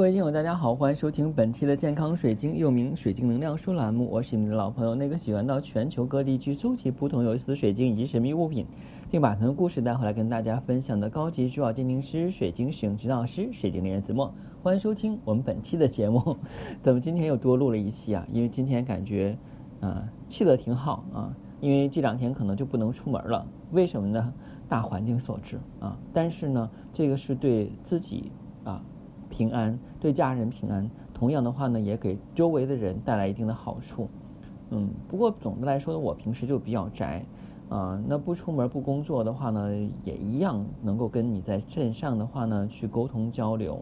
[0.00, 4.08] 各位听友，大家好，欢迎收听本期的健康水晶，又名水晶能量书栏目。
[4.10, 8.64] 我是你们的老朋友，那个喜欢到全球各地去搜集不同有意思的水晶以及神秘物品，
[9.10, 14.32] 并把他们的故事带回来跟大家分享的高级珠宝鉴定师、水晶使用指导师、水晶猎人子墨。
[14.62, 16.38] 欢迎收听我们本期的节目。
[16.80, 18.26] 怎么今天又多录了一期啊？
[18.32, 19.36] 因为今天感觉
[19.82, 23.46] 啊气得挺好啊，因为这两天可能就不能出门了。
[23.72, 24.32] 为什么呢？
[24.66, 25.98] 大环境所致啊。
[26.14, 28.32] 但是呢，这个是对自己
[28.64, 28.82] 啊。
[29.30, 34.08] 平安对家人平安，同样的话呢，也给周围的人带来一定的好处。
[34.70, 37.24] 嗯，不过总的来说，我平时就比较宅，
[37.68, 39.70] 啊，那不出门不工作的话呢，
[40.04, 43.80] 也一样能够跟你在镇上的话呢去沟通交流。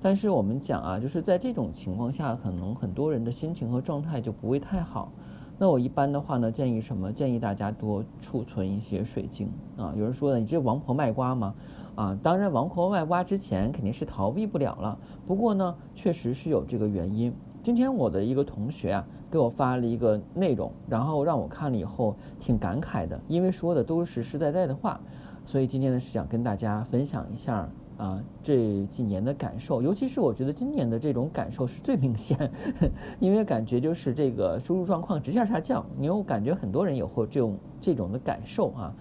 [0.00, 5.10] 但是我们讲啊，就是在这种情况下，可能很多人的心情和状态就不会太好。
[5.56, 7.12] 那我一般的话呢，建议什么？
[7.12, 9.94] 建议大家多储存一些水晶啊。
[9.96, 11.54] 有人说呢，你这王婆卖瓜吗？
[11.96, 14.98] 啊，当然，王婆卖瓜之前肯定是逃避不了了。
[15.26, 17.32] 不过呢，确实是有这个原因。
[17.62, 25.00] 今天我的一个同学啊，给我发了一个内容，然后让我看了以后挺感慨的，因为说的都是实实在在的话。
[25.46, 32.50] 所以今天呢，是想跟大家分享一下啊这几年的感受，尤其是我觉得今年的这种感受是最明显，
[33.20, 38.92] 因为感觉就是这个收入状况直线下降，因为我感觉很多人也会这种这种的感受啊。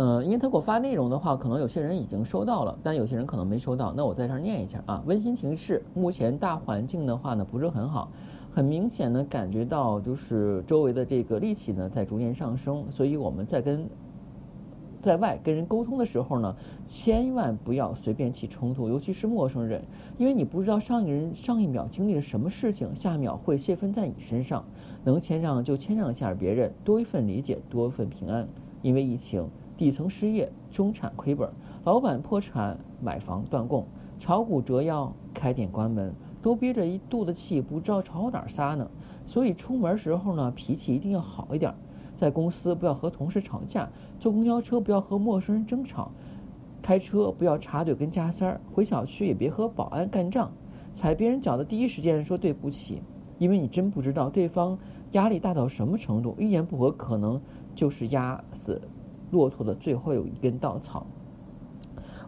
[0.00, 3.92] 嗯，因为他给我发内容的话，可能有些人已经收到了，但有些人可能没收到。
[3.96, 5.02] 那我在这儿念一下啊。
[5.06, 8.08] 温馨提示：目前大环境的话呢，不是很好，
[8.52, 12.84] 很明显的感觉到就是周围的这个戾气呢在逐渐上升。
[12.92, 13.88] 所以我们在跟
[15.02, 16.54] 在外跟人沟通的时候呢，
[16.86, 19.82] 千万不要随便起冲突，尤其是陌生人，
[20.16, 24.64] 因为你不知道上一个人上一秒经历了什么事情，下一秒会泄愤在你身上。
[25.02, 28.46] 能谦让就谦让一下别人，多一份理解，多一份平安。
[28.80, 29.44] 因为疫情。
[29.78, 31.48] 底层失业，中产亏本，
[31.84, 33.86] 老板破产，买房断供，
[34.18, 36.12] 炒股折腰，开店关门，
[36.42, 38.90] 都憋着一肚子气，不知道朝哪儿撒呢。
[39.24, 41.72] 所以出门时候呢，脾气一定要好一点。
[42.16, 46.10] 在公司不要和同事吵架，坐公交车不要和陌生人争吵，
[46.82, 50.50] 开车不要插队跟加塞儿，回小区也别和保安干仗。
[50.92, 53.00] 踩别人脚的第一时间说对不起，
[53.38, 54.76] 因为你真不知道对方
[55.12, 57.40] 压力大到什么程度，一言不合可能
[57.76, 58.82] 就是压死。
[59.30, 61.06] 骆驼的最后有一根稻草。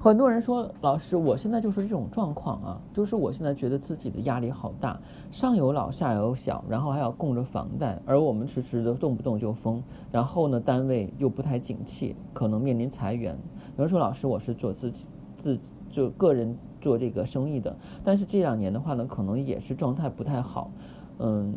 [0.03, 4.99] 很多人说，老师，我现在就是这种状况啊，就是我现在觉得自己的压力好大，
[5.31, 13.37] 上有老下有小，然后还要供着房贷，而我们迟迟的动不动就封，然后呢，单位又不太景气，可能面临裁员。
[13.77, 15.05] 有人说，老师，我是做自己
[15.37, 15.59] 自
[15.91, 20.71] 就个人做这个生意的，但是这两年的话呢，可能也是状态不太好，
[21.19, 21.55] 嗯，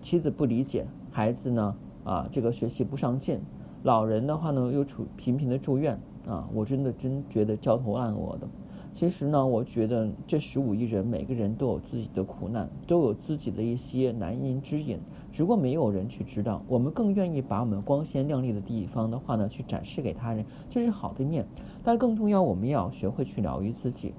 [0.00, 3.38] 妻子不理解，孩子呢，啊，这个学习不上进。
[3.84, 8.48] 老人的话呢，又处频频的住院啊，我真的真觉得焦头烂额的。
[8.92, 14.98] 其实呢，我觉得这十五亿人，每个人都有自己的苦难，都有自己的一些难言之隐，
[15.30, 16.60] 只不过没有人去知道。
[16.66, 21.46] 我们更愿意把我们光鲜亮丽的地方的话呢，去展示给他人，这是好的一面。
[21.84, 24.12] 但更重要，我们要学会去疗愈自己。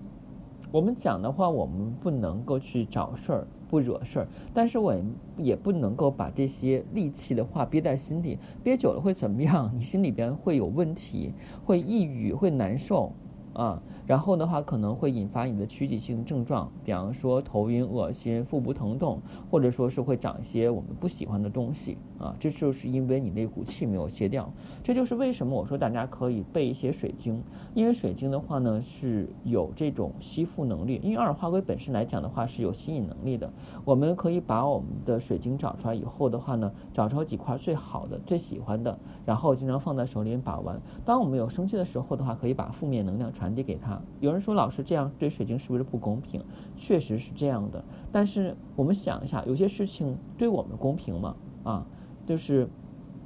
[0.71, 3.47] 我们讲的话，我们不能够去找事儿。
[3.69, 4.95] 不惹事儿，但是我
[5.37, 9.71] 也不能够把这些戾气的话憋在心里，憋久了会怎么样？
[9.77, 11.31] 你心里边会有问题，
[11.63, 13.11] 会抑郁，会难受，
[13.59, 13.81] 啊。
[14.07, 19.21] 然后的话，可能会引发你的躯体性症状，比方说头晕、恶心、腹部疼痛，
[19.51, 22.35] 或者说是会长一些我们不喜欢的东西啊。
[22.39, 24.51] 这就是因为你那股气没有泄掉。
[24.83, 27.43] 这就是为什么我说大家可以备一些水晶，
[27.75, 30.99] 因为水晶的话呢是有这种吸附能力。
[31.03, 33.53] 因为二氧化硅本身来讲的话是有吸引能力的。
[33.85, 40.81] 我们可以把我们的水晶找出来以后的话呢，找出几块最好的、最喜欢的，然后经常放在手里把玩。
[41.05, 43.99] 当我们有生气的时候的话，可以把负面能量传传递给他。
[44.19, 46.43] 有人说老师这样对水晶是不是不公平？
[46.77, 47.83] 确实是这样的。
[48.11, 51.35] 但是我们想一下，有些事情对我们公平吗？
[51.63, 51.85] 啊，
[52.27, 52.69] 就是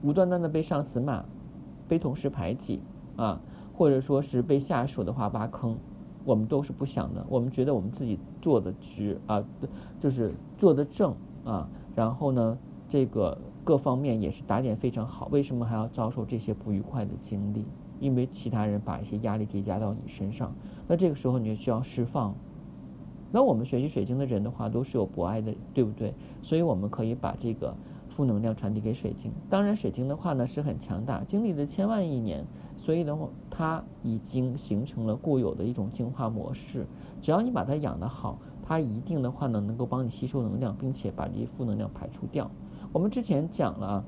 [0.02, 1.26] 无端端的被上司骂，
[1.90, 2.80] 被同事排挤
[3.18, 3.42] 啊，
[3.74, 5.78] 或者说是被下属的话挖坑，
[6.24, 7.26] 我们都是不想的。
[7.28, 9.44] 我们觉得我们自己做的直啊，
[10.00, 11.68] 就是做的正啊，
[11.98, 15.28] 然后呢，这个各方面也是打点非常好。
[15.34, 17.66] 为什么还要遭受这些不愉快的经历？
[18.04, 20.54] 因为其他人把一些压力叠加到你身上，
[20.90, 22.36] 那这个时候你就需要释放。
[23.32, 26.14] 那我们学习水晶的人的话，都是有博爱的，对不对？
[26.42, 27.74] 所以我们可以把这个
[28.10, 29.32] 负能量传递给水晶。
[29.50, 32.46] 当然，水晶的话呢是很强大，经历了千万亿年，
[32.76, 36.86] 所以的话，它已经形成了固有的一种进化模式。
[37.22, 42.52] 只要你把它养得好，它一定的话呢能够帮你吸收能量，并且把这些负能量排除掉。
[42.92, 44.04] 我们之前讲了。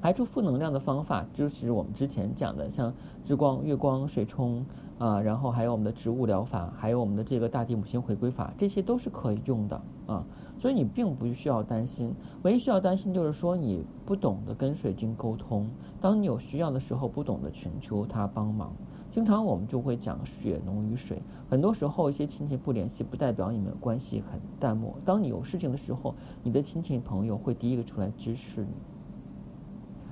[0.00, 2.94] 排除负能量的方法，就是我们之前讲的，像
[3.26, 4.64] 日光、月光、水冲，
[4.98, 10.24] 啊，然后还有我们的植物疗法，还有我们的这个大地母亲回归法，这些都是可以用的啊。
[10.58, 15.68] 所以你并不需要担心，唯一需要担心就是说你不懂得跟水晶沟通，
[16.00, 18.72] 当你有需要的时候不懂得寻求他帮忙。
[19.10, 24.94] 经常我们就会讲血浓于水，很多时候一些亲戚不联系，不代表你们关系很淡漠。
[25.04, 28.72] 当你有事情的时候，你的亲戚朋友会第一个出来支持你。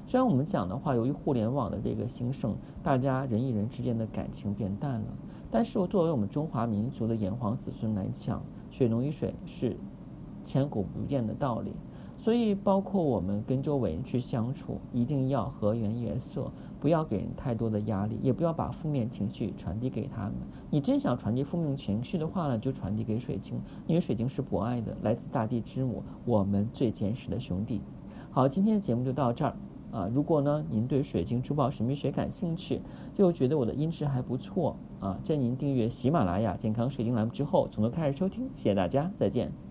[0.08, 5.06] 虽然我们讲的话，由于互联网的这个兴盛，大家人与人之间的感情变淡了，
[5.50, 9.76] 但是作为我们中华民族的炎黄子孙来讲，血浓于水是。
[10.44, 11.74] 千古不变的道理，
[12.16, 16.50] 所以包括我们跟周围人去相处，一定要和颜悦色，
[16.80, 20.32] 不要给人太多的压力，也不要把负面情绪传递给他们。
[20.70, 27.82] 你真想传递负面情绪的话呢，就传递给水晶，因为水晶是博爱的，来自大地之母，我们最坚实的兄弟。
[28.30, 29.54] 好，今天的节目就到这儿
[29.90, 30.08] 啊！
[30.12, 32.80] 如果呢您对水晶珠宝神秘学感兴趣，
[33.16, 38.48] 又觉得我的音质还不错啊，在您订阅喜马拉雅健康水晶栏目之后从头开始收听。
[38.56, 39.67] 谢谢大家，再见。